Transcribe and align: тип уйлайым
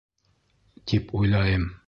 тип 0.93 1.13
уйлайым 1.21 1.71